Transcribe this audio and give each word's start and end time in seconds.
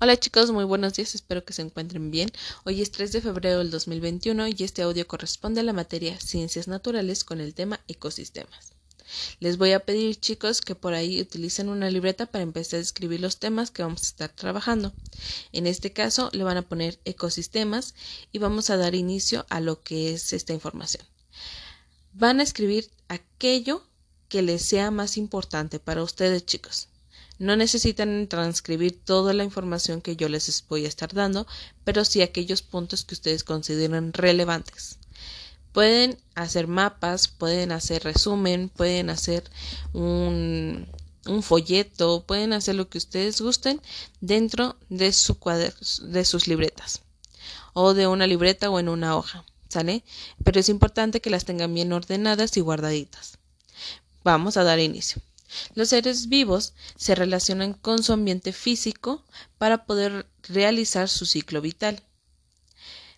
Hola 0.00 0.16
chicos, 0.16 0.52
muy 0.52 0.62
buenos 0.62 0.94
días, 0.94 1.16
espero 1.16 1.44
que 1.44 1.52
se 1.52 1.62
encuentren 1.62 2.12
bien. 2.12 2.30
Hoy 2.62 2.82
es 2.82 2.92
3 2.92 3.10
de 3.10 3.20
febrero 3.20 3.58
del 3.58 3.72
2021 3.72 4.46
y 4.46 4.56
este 4.60 4.82
audio 4.82 5.08
corresponde 5.08 5.58
a 5.58 5.64
la 5.64 5.72
materia 5.72 6.20
Ciencias 6.20 6.68
Naturales 6.68 7.24
con 7.24 7.40
el 7.40 7.52
tema 7.52 7.80
Ecosistemas. 7.88 8.74
Les 9.40 9.58
voy 9.58 9.72
a 9.72 9.80
pedir 9.80 10.14
chicos 10.14 10.60
que 10.60 10.76
por 10.76 10.94
ahí 10.94 11.20
utilicen 11.20 11.68
una 11.68 11.90
libreta 11.90 12.26
para 12.26 12.44
empezar 12.44 12.78
a 12.78 12.82
escribir 12.82 13.18
los 13.18 13.38
temas 13.40 13.72
que 13.72 13.82
vamos 13.82 14.02
a 14.02 14.06
estar 14.06 14.28
trabajando. 14.28 14.92
En 15.50 15.66
este 15.66 15.92
caso 15.92 16.30
le 16.32 16.44
van 16.44 16.58
a 16.58 16.68
poner 16.68 17.00
ecosistemas 17.04 17.96
y 18.30 18.38
vamos 18.38 18.70
a 18.70 18.76
dar 18.76 18.94
inicio 18.94 19.46
a 19.50 19.58
lo 19.58 19.80
que 19.80 20.12
es 20.14 20.32
esta 20.32 20.52
información. 20.52 21.04
Van 22.12 22.38
a 22.38 22.44
escribir 22.44 22.88
aquello 23.08 23.84
que 24.28 24.42
les 24.42 24.62
sea 24.62 24.92
más 24.92 25.16
importante 25.16 25.80
para 25.80 26.04
ustedes 26.04 26.46
chicos. 26.46 26.88
No 27.38 27.54
necesitan 27.54 28.26
transcribir 28.28 29.04
toda 29.04 29.32
la 29.32 29.44
información 29.44 30.00
que 30.00 30.16
yo 30.16 30.28
les 30.28 30.64
voy 30.68 30.84
a 30.84 30.88
estar 30.88 31.12
dando, 31.14 31.46
pero 31.84 32.04
sí 32.04 32.20
aquellos 32.20 32.62
puntos 32.62 33.04
que 33.04 33.14
ustedes 33.14 33.44
consideren 33.44 34.12
relevantes. 34.12 34.98
Pueden 35.72 36.18
hacer 36.34 36.66
mapas, 36.66 37.28
pueden 37.28 37.70
hacer 37.70 38.02
resumen, 38.02 38.68
pueden 38.68 39.10
hacer 39.10 39.44
un, 39.92 40.88
folleto, 41.42 42.24
pueden 42.26 42.52
hacer 42.52 42.74
lo 42.74 42.88
que 42.88 42.98
ustedes 42.98 43.40
gusten 43.40 43.80
dentro 44.20 44.76
de, 44.88 45.12
su 45.12 45.38
de 46.08 46.24
sus 46.24 46.48
libretas 46.48 47.02
o 47.74 47.94
de 47.94 48.08
una 48.08 48.26
libreta 48.26 48.70
o 48.70 48.80
en 48.80 48.88
una 48.88 49.16
hoja, 49.16 49.44
¿sale? 49.68 50.02
Pero 50.42 50.58
es 50.58 50.68
importante 50.68 51.20
que 51.20 51.30
las 51.30 51.44
tengan 51.44 51.72
bien 51.72 51.92
ordenadas 51.92 52.56
y 52.56 52.60
guardaditas. 52.60 53.38
Vamos 54.24 54.56
a 54.56 54.64
dar 54.64 54.80
inicio. 54.80 55.22
Los 55.74 55.88
seres 55.90 56.28
vivos 56.28 56.74
se 56.96 57.14
relacionan 57.14 57.74
con 57.74 58.02
su 58.02 58.12
ambiente 58.12 58.52
físico 58.52 59.24
para 59.58 59.84
poder 59.84 60.26
realizar 60.42 61.08
su 61.08 61.26
ciclo 61.26 61.60
vital. 61.60 62.02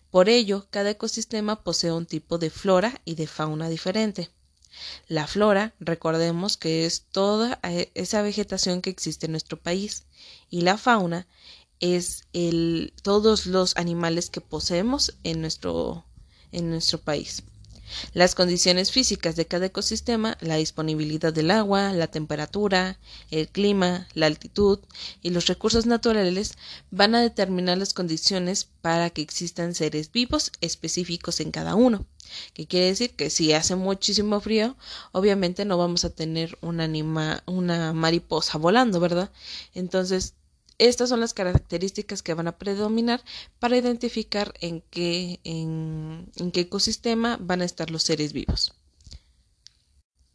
Por 0.09 0.27
ello, 0.27 0.67
cada 0.69 0.89
ecosistema 0.89 1.63
posee 1.63 1.91
un 1.91 2.05
tipo 2.05 2.37
de 2.37 2.49
flora 2.49 3.01
y 3.05 3.15
de 3.15 3.27
fauna 3.27 3.69
diferente. 3.69 4.29
La 5.07 5.27
flora, 5.27 5.73
recordemos 5.79 6.57
que 6.57 6.85
es 6.85 7.03
toda 7.11 7.59
eh, 7.63 7.91
esa 7.93 8.21
vegetación 8.21 8.81
que 8.81 8.89
existe 8.89 9.25
en 9.25 9.31
nuestro 9.33 9.57
país, 9.57 10.05
y 10.49 10.61
la 10.61 10.77
fauna 10.77 11.27
es 11.79 12.27
todos 13.01 13.45
los 13.47 13.75
animales 13.75 14.29
que 14.29 14.39
poseemos 14.41 15.15
en 15.23 15.41
nuestro, 15.41 16.05
en 16.51 16.69
nuestro 16.69 16.99
país. 16.99 17.43
Las 18.13 18.35
condiciones 18.35 18.91
físicas 18.91 19.35
de 19.35 19.45
cada 19.45 19.67
ecosistema, 19.67 20.37
la 20.41 20.55
disponibilidad 20.55 21.33
del 21.33 21.51
agua, 21.51 21.93
la 21.93 22.07
temperatura, 22.07 22.99
el 23.29 23.47
clima, 23.47 24.07
la 24.13 24.27
altitud 24.27 24.79
y 25.21 25.29
los 25.31 25.47
recursos 25.47 25.85
naturales 25.85 26.53
van 26.89 27.15
a 27.15 27.21
determinar 27.21 27.77
las 27.77 27.93
condiciones 27.93 28.67
para 28.81 29.09
que 29.09 29.21
existan 29.21 29.75
seres 29.75 30.11
vivos 30.11 30.51
específicos 30.61 31.39
en 31.39 31.51
cada 31.51 31.75
uno. 31.75 32.05
Que 32.53 32.65
quiere 32.65 32.87
decir 32.87 33.11
que 33.15 33.29
si 33.29 33.53
hace 33.53 33.75
muchísimo 33.75 34.39
frío, 34.39 34.77
obviamente 35.11 35.65
no 35.65 35.77
vamos 35.77 36.05
a 36.05 36.09
tener 36.09 36.57
un 36.61 36.79
anima, 36.79 37.43
una 37.45 37.93
mariposa 37.93 38.57
volando, 38.57 38.99
¿verdad? 38.99 39.31
Entonces 39.73 40.33
estas 40.77 41.09
son 41.09 41.19
las 41.19 41.33
características 41.33 42.23
que 42.23 42.33
van 42.33 42.47
a 42.47 42.57
predominar 42.57 43.23
para 43.59 43.77
identificar 43.77 44.53
en 44.61 44.81
qué, 44.89 45.39
ecosistema 46.53 47.37
van 47.39 47.61
a 47.61 47.65
estar 47.65 47.91
los 47.91 48.03
seres 48.03 48.33
vivos. 48.33 48.73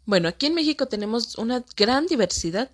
Bueno, 0.04 0.28
aquí 0.28 0.46
en 0.46 0.54
México 0.54 0.86
tenemos 0.86 1.36
una 1.36 1.64
gran 1.76 2.06
diversidad 2.06 2.70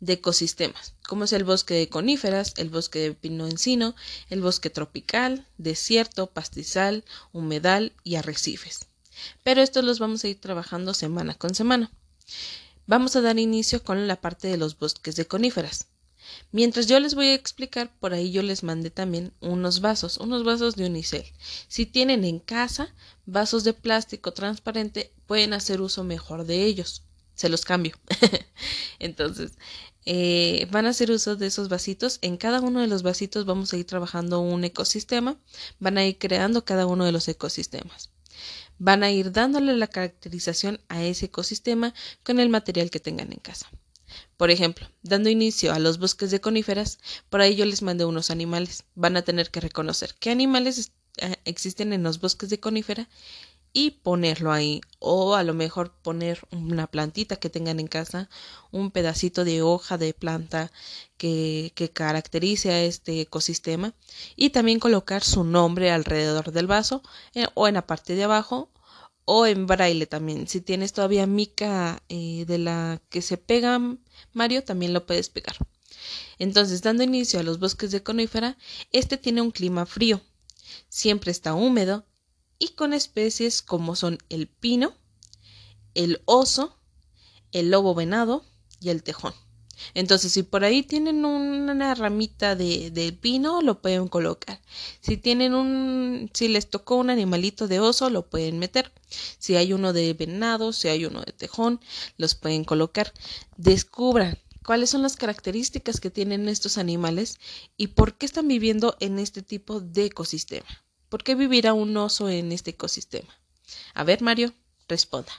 de 0.00 0.14
ecosistemas, 0.14 0.94
como 1.06 1.24
es 1.24 1.32
el 1.32 1.44
bosque 1.44 1.74
de 1.74 1.88
coníferas, 1.88 2.54
el 2.56 2.70
bosque 2.70 2.98
de 2.98 3.12
pino 3.12 3.46
encino, 3.46 3.94
el 4.30 4.40
bosque 4.40 4.70
tropical, 4.70 5.46
desierto, 5.58 6.28
pastizal, 6.28 7.04
humedal 7.32 7.92
y 8.02 8.16
arrecifes. 8.16 8.86
Pero 9.44 9.60
estos 9.60 9.84
los 9.84 9.98
vamos 9.98 10.24
a 10.24 10.28
ir 10.28 10.40
trabajando 10.40 10.94
semana 10.94 11.34
con 11.34 11.54
semana. 11.54 11.92
Vamos 12.86 13.14
a 13.14 13.20
dar 13.20 13.38
inicio 13.38 13.84
con 13.84 14.08
la 14.08 14.20
parte 14.20 14.48
de 14.48 14.56
los 14.56 14.78
bosques 14.78 15.14
de 15.14 15.26
coníferas. 15.26 15.86
Mientras 16.52 16.86
yo 16.86 17.00
les 17.00 17.14
voy 17.14 17.28
a 17.28 17.34
explicar, 17.34 17.90
por 17.98 18.12
ahí 18.12 18.30
yo 18.30 18.42
les 18.42 18.62
mandé 18.62 18.90
también 18.90 19.32
unos 19.40 19.80
vasos, 19.80 20.18
unos 20.18 20.44
vasos 20.44 20.76
de 20.76 20.86
unicel. 20.86 21.24
Si 21.68 21.86
tienen 21.86 22.24
en 22.24 22.38
casa 22.38 22.94
vasos 23.26 23.64
de 23.64 23.72
plástico 23.72 24.32
transparente, 24.32 25.12
pueden 25.26 25.52
hacer 25.52 25.80
uso 25.80 26.04
mejor 26.04 26.44
de 26.44 26.64
ellos. 26.64 27.04
Se 27.34 27.48
los 27.48 27.64
cambio. 27.64 27.94
Entonces, 28.98 29.52
eh, 30.04 30.66
van 30.70 30.86
a 30.86 30.90
hacer 30.90 31.10
uso 31.10 31.36
de 31.36 31.46
esos 31.46 31.68
vasitos. 31.68 32.18
En 32.22 32.36
cada 32.36 32.60
uno 32.60 32.80
de 32.80 32.86
los 32.86 33.02
vasitos 33.02 33.46
vamos 33.46 33.72
a 33.72 33.76
ir 33.76 33.86
trabajando 33.86 34.40
un 34.40 34.64
ecosistema. 34.64 35.36
Van 35.78 35.98
a 35.98 36.04
ir 36.04 36.18
creando 36.18 36.64
cada 36.64 36.86
uno 36.86 37.04
de 37.04 37.12
los 37.12 37.28
ecosistemas. 37.28 38.10
Van 38.78 39.02
a 39.02 39.10
ir 39.10 39.32
dándole 39.32 39.76
la 39.76 39.86
caracterización 39.86 40.80
a 40.88 41.02
ese 41.04 41.26
ecosistema 41.26 41.94
con 42.24 42.40
el 42.40 42.48
material 42.48 42.90
que 42.90 43.00
tengan 43.00 43.32
en 43.32 43.38
casa. 43.38 43.70
Por 44.42 44.50
ejemplo, 44.50 44.88
dando 45.04 45.28
inicio 45.28 45.72
a 45.72 45.78
los 45.78 46.00
bosques 46.00 46.32
de 46.32 46.40
coníferas, 46.40 46.98
por 47.30 47.40
ahí 47.40 47.54
yo 47.54 47.64
les 47.64 47.80
mandé 47.80 48.04
unos 48.04 48.28
animales. 48.28 48.82
Van 48.96 49.16
a 49.16 49.22
tener 49.22 49.52
que 49.52 49.60
reconocer 49.60 50.16
qué 50.18 50.30
animales 50.30 50.90
eh, 51.18 51.36
existen 51.44 51.92
en 51.92 52.02
los 52.02 52.18
bosques 52.18 52.50
de 52.50 52.58
conífera 52.58 53.08
y 53.72 53.92
ponerlo 54.02 54.50
ahí. 54.50 54.80
O 54.98 55.36
a 55.36 55.44
lo 55.44 55.54
mejor 55.54 55.92
poner 56.02 56.40
una 56.50 56.88
plantita 56.88 57.36
que 57.36 57.50
tengan 57.50 57.78
en 57.78 57.86
casa, 57.86 58.28
un 58.72 58.90
pedacito 58.90 59.44
de 59.44 59.62
hoja 59.62 59.96
de 59.96 60.12
planta 60.12 60.72
que, 61.18 61.70
que 61.76 61.92
caracterice 61.92 62.72
a 62.72 62.82
este 62.82 63.20
ecosistema 63.20 63.94
y 64.34 64.50
también 64.50 64.80
colocar 64.80 65.22
su 65.22 65.44
nombre 65.44 65.92
alrededor 65.92 66.50
del 66.50 66.66
vaso 66.66 67.04
eh, 67.36 67.46
o 67.54 67.68
en 67.68 67.74
la 67.74 67.86
parte 67.86 68.16
de 68.16 68.24
abajo 68.24 68.72
o 69.24 69.46
en 69.46 69.66
braille 69.66 70.06
también. 70.06 70.48
Si 70.48 70.60
tienes 70.60 70.92
todavía 70.92 71.26
mica 71.26 72.02
eh, 72.08 72.44
de 72.46 72.58
la 72.58 73.00
que 73.08 73.22
se 73.22 73.36
pega, 73.36 73.80
Mario, 74.32 74.64
también 74.64 74.92
lo 74.92 75.06
puedes 75.06 75.28
pegar. 75.28 75.56
Entonces, 76.38 76.82
dando 76.82 77.02
inicio 77.02 77.40
a 77.40 77.42
los 77.42 77.58
bosques 77.58 77.90
de 77.90 78.02
conífera, 78.02 78.56
este 78.90 79.16
tiene 79.16 79.42
un 79.42 79.50
clima 79.50 79.86
frío, 79.86 80.20
siempre 80.88 81.30
está 81.30 81.54
húmedo 81.54 82.04
y 82.58 82.68
con 82.70 82.92
especies 82.92 83.62
como 83.62 83.96
son 83.96 84.18
el 84.28 84.48
pino, 84.48 84.94
el 85.94 86.22
oso, 86.24 86.78
el 87.52 87.70
lobo 87.70 87.94
venado 87.94 88.44
y 88.80 88.88
el 88.88 89.02
tejón. 89.02 89.34
Entonces, 89.94 90.32
si 90.32 90.42
por 90.42 90.64
ahí 90.64 90.82
tienen 90.82 91.24
una 91.24 91.94
ramita 91.94 92.56
de, 92.56 92.90
de, 92.90 93.12
pino, 93.12 93.62
lo 93.62 93.80
pueden 93.80 94.08
colocar. 94.08 94.60
Si 95.00 95.16
tienen 95.16 95.54
un, 95.54 96.30
si 96.34 96.48
les 96.48 96.68
tocó 96.68 96.96
un 96.96 97.10
animalito 97.10 97.68
de 97.68 97.80
oso, 97.80 98.10
lo 98.10 98.28
pueden 98.28 98.58
meter. 98.58 98.92
Si 99.38 99.56
hay 99.56 99.72
uno 99.72 99.92
de 99.92 100.14
venado, 100.14 100.72
si 100.72 100.88
hay 100.88 101.04
uno 101.04 101.22
de 101.22 101.32
tejón, 101.32 101.80
los 102.16 102.34
pueden 102.34 102.64
colocar. 102.64 103.12
Descubran 103.56 104.38
cuáles 104.64 104.90
son 104.90 105.02
las 105.02 105.16
características 105.16 106.00
que 106.00 106.10
tienen 106.10 106.48
estos 106.48 106.78
animales 106.78 107.38
y 107.76 107.88
por 107.88 108.14
qué 108.14 108.26
están 108.26 108.48
viviendo 108.48 108.96
en 109.00 109.18
este 109.18 109.42
tipo 109.42 109.80
de 109.80 110.06
ecosistema. 110.06 110.68
¿Por 111.08 111.22
qué 111.24 111.34
vivirá 111.34 111.74
un 111.74 111.96
oso 111.96 112.28
en 112.28 112.52
este 112.52 112.70
ecosistema? 112.70 113.28
A 113.94 114.04
ver, 114.04 114.22
Mario, 114.22 114.52
responda. 114.88 115.32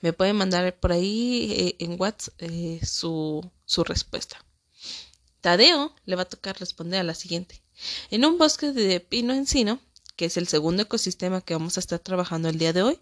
Me 0.00 0.12
pueden 0.12 0.36
mandar 0.36 0.78
por 0.78 0.92
ahí 0.92 1.52
eh, 1.52 1.76
en 1.78 2.00
WhatsApp 2.00 2.34
eh, 2.38 2.80
su, 2.84 3.50
su 3.64 3.84
respuesta. 3.84 4.44
Tadeo 5.40 5.94
le 6.06 6.16
va 6.16 6.22
a 6.22 6.28
tocar 6.28 6.58
responder 6.58 7.00
a 7.00 7.04
la 7.04 7.14
siguiente. 7.14 7.62
En 8.10 8.24
un 8.24 8.38
bosque 8.38 8.72
de 8.72 9.00
pino 9.00 9.34
encino, 9.34 9.80
que 10.16 10.26
es 10.26 10.36
el 10.36 10.48
segundo 10.48 10.82
ecosistema 10.82 11.40
que 11.40 11.54
vamos 11.54 11.76
a 11.76 11.80
estar 11.80 11.98
trabajando 11.98 12.48
el 12.48 12.58
día 12.58 12.72
de 12.72 12.82
hoy, 12.82 13.00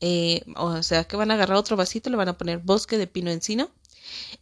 eh, 0.00 0.42
o 0.56 0.82
sea 0.82 1.04
que 1.04 1.16
van 1.16 1.30
a 1.30 1.34
agarrar 1.34 1.56
otro 1.56 1.76
vasito, 1.76 2.10
le 2.10 2.16
van 2.16 2.28
a 2.28 2.36
poner 2.36 2.58
bosque 2.58 2.98
de 2.98 3.06
pino 3.06 3.30
encino. 3.30 3.70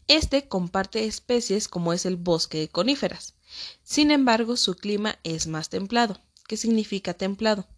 Este 0.08 0.48
comparte 0.48 1.04
especies 1.04 1.68
como 1.68 1.92
es 1.92 2.04
el 2.04 2.16
bosque 2.16 2.58
de 2.58 2.68
coníferas. 2.68 3.34
Sin 3.84 4.10
embargo, 4.10 4.56
su 4.56 4.74
clima 4.74 5.18
es 5.22 5.46
más 5.46 5.68
templado. 5.68 6.20
¿Qué 6.48 6.56
significa 6.56 7.14
templado? 7.14 7.68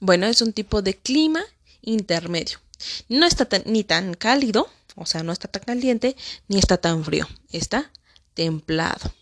Bueno, 0.00 0.26
es 0.26 0.40
un 0.40 0.52
tipo 0.52 0.80
de 0.80 0.96
clima 0.96 1.42
intermedio. 1.82 2.60
No 3.08 3.26
está 3.26 3.48
ni 3.66 3.84
tan 3.84 4.14
cálido, 4.14 4.68
o 4.94 5.06
sea, 5.06 5.22
no 5.22 5.32
está 5.32 5.48
tan 5.48 5.62
caliente, 5.62 6.16
ni 6.48 6.58
está 6.58 6.76
tan 6.76 7.04
frío. 7.04 7.26
Está 7.52 7.90
templado. 8.34 9.12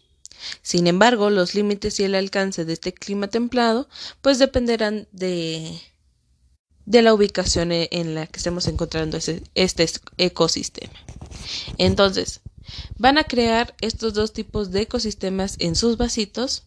Sin 0.62 0.86
embargo, 0.86 1.30
los 1.30 1.54
límites 1.54 1.98
y 2.00 2.04
el 2.04 2.14
alcance 2.14 2.64
de 2.64 2.72
este 2.72 2.92
clima 2.92 3.28
templado, 3.28 3.88
pues 4.20 4.38
dependerán 4.38 5.08
de, 5.12 5.80
de 6.84 7.02
la 7.02 7.14
ubicación 7.14 7.72
e, 7.72 7.88
en 7.90 8.14
la 8.14 8.26
que 8.26 8.38
estemos 8.38 8.66
encontrando 8.66 9.18
este 9.54 9.90
ecosistema. 10.18 10.94
Entonces, 11.78 12.40
van 12.98 13.18
a 13.18 13.24
crear 13.24 13.74
estos 13.80 14.14
dos 14.14 14.32
tipos 14.32 14.70
de 14.70 14.82
ecosistemas 14.82 15.56
en 15.58 15.74
sus 15.74 15.96
vasitos 15.96 16.64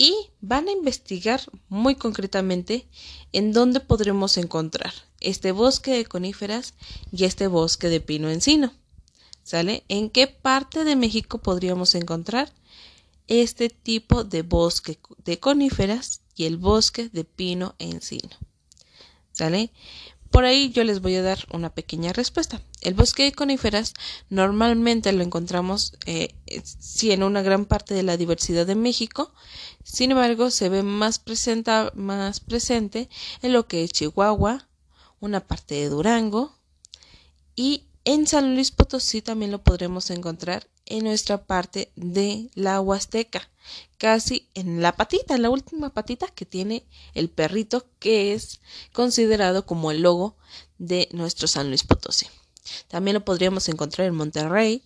y 0.00 0.30
van 0.40 0.66
a 0.66 0.72
investigar 0.72 1.42
muy 1.68 1.94
concretamente 1.94 2.86
en 3.32 3.52
dónde 3.52 3.80
podremos 3.80 4.38
encontrar 4.38 4.94
este 5.20 5.52
bosque 5.52 5.90
de 5.90 6.06
coníferas 6.06 6.72
y 7.12 7.24
este 7.26 7.48
bosque 7.48 7.90
de 7.90 8.00
pino 8.00 8.30
encino. 8.30 8.72
¿Sale? 9.42 9.84
¿En 9.88 10.08
qué 10.08 10.26
parte 10.26 10.84
de 10.84 10.96
México 10.96 11.36
podríamos 11.36 11.94
encontrar 11.94 12.50
este 13.28 13.68
tipo 13.68 14.24
de 14.24 14.40
bosque 14.40 14.98
de 15.22 15.38
coníferas 15.38 16.22
y 16.34 16.46
el 16.46 16.56
bosque 16.56 17.10
de 17.10 17.24
pino 17.24 17.74
encino? 17.78 18.30
¿Sale? 19.32 19.70
Por 20.30 20.44
ahí 20.44 20.70
yo 20.70 20.84
les 20.84 21.00
voy 21.00 21.16
a 21.16 21.22
dar 21.22 21.38
una 21.52 21.70
pequeña 21.70 22.12
respuesta. 22.12 22.62
El 22.80 22.94
bosque 22.94 23.24
de 23.24 23.32
coníferas 23.32 23.94
normalmente 24.28 25.12
lo 25.12 25.24
encontramos 25.24 25.94
eh, 26.06 26.34
en 27.02 27.22
una 27.24 27.42
gran 27.42 27.64
parte 27.64 27.94
de 27.94 28.04
la 28.04 28.16
diversidad 28.16 28.66
de 28.66 28.76
México, 28.76 29.34
sin 29.82 30.12
embargo 30.12 30.50
se 30.50 30.68
ve 30.68 30.82
más, 30.82 31.20
más 31.94 32.40
presente 32.40 33.08
en 33.42 33.52
lo 33.52 33.66
que 33.66 33.82
es 33.82 33.90
Chihuahua, 33.90 34.68
una 35.18 35.40
parte 35.40 35.74
de 35.74 35.88
Durango 35.88 36.54
y 37.56 37.88
en 38.04 38.26
San 38.26 38.54
Luis 38.54 38.70
Potosí 38.70 39.20
también 39.20 39.50
lo 39.50 39.62
podremos 39.62 40.10
encontrar 40.10 40.69
en 40.90 41.04
nuestra 41.04 41.46
parte 41.46 41.92
de 41.96 42.50
la 42.54 42.80
Huasteca, 42.80 43.48
casi 43.96 44.48
en 44.54 44.82
la 44.82 44.92
patita, 44.92 45.34
en 45.34 45.42
la 45.42 45.50
última 45.50 45.94
patita 45.94 46.26
que 46.28 46.44
tiene 46.44 46.84
el 47.14 47.30
perrito 47.30 47.86
que 47.98 48.34
es 48.34 48.60
considerado 48.92 49.64
como 49.64 49.90
el 49.90 50.02
logo 50.02 50.36
de 50.78 51.08
nuestro 51.12 51.48
San 51.48 51.68
Luis 51.68 51.84
Potosí. 51.84 52.26
También 52.88 53.14
lo 53.14 53.24
podríamos 53.24 53.68
encontrar 53.68 54.08
en 54.08 54.14
Monterrey, 54.14 54.82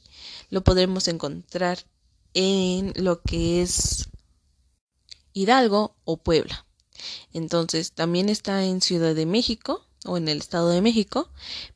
lo 0.51 0.63
podremos 0.63 1.09
encontrar 1.09 1.79
en 2.35 2.93
lo 2.97 3.23
que 3.23 3.63
es 3.63 4.09
Hidalgo 5.33 5.97
o 6.05 6.19
Puebla. 6.19 6.67
Entonces, 7.33 7.93
también 7.93 8.29
está 8.29 8.65
en 8.65 8.81
Ciudad 8.81 9.15
de 9.15 9.27
México, 9.27 9.85
o 10.05 10.17
en 10.17 10.29
el 10.29 10.39
Estado 10.39 10.71
de 10.71 10.81
México. 10.81 11.29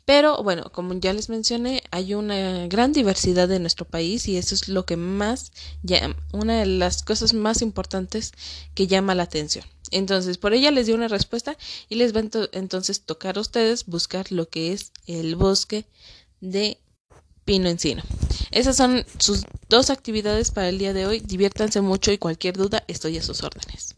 Pero 0.05 0.43
bueno, 0.43 0.71
como 0.73 0.95
ya 0.95 1.13
les 1.13 1.29
mencioné, 1.29 1.83
hay 1.91 2.15
una 2.15 2.67
gran 2.67 2.93
diversidad 2.93 3.51
en 3.51 3.63
nuestro 3.63 3.85
país 3.85 4.29
y 4.29 4.37
eso 4.37 4.55
es 4.55 4.69
lo 4.69 4.85
que 4.85 4.97
más, 4.97 5.53
ya, 5.83 6.15
una 6.33 6.61
de 6.61 6.67
las 6.67 7.03
cosas 7.03 7.35
más 7.35 7.63
importantes 7.63 8.33
que 8.75 8.87
llama 8.87 9.15
la 9.15 9.25
atención. 9.25 9.65
Entonces, 9.91 10.39
por 10.39 10.53
ella 10.53 10.71
les 10.71 10.87
di 10.87 10.93
una 10.93 11.09
respuesta 11.09 11.57
y 11.89 11.95
les 11.97 12.15
va 12.15 12.23
entonces 12.53 13.01
tocar 13.01 13.39
a 13.39 13.41
ustedes 13.41 13.87
buscar 13.87 14.31
lo 14.31 14.49
que 14.49 14.73
es 14.73 14.93
el 15.07 15.35
bosque 15.37 15.87
de 16.41 16.79
pino 17.45 17.69
encino. 17.69 18.03
Esas 18.51 18.77
son 18.77 19.05
sus 19.19 19.45
dos 19.69 19.91
actividades 19.91 20.51
para 20.51 20.69
el 20.69 20.79
día 20.79 20.93
de 20.93 21.07
hoy. 21.07 21.21
Diviértanse 21.21 21.81
mucho 21.81 22.13
y 22.13 22.19
cualquier 22.19 22.57
duda 22.57 22.85
estoy 22.89 23.17
a 23.17 23.23
sus 23.23 23.43
órdenes. 23.43 23.98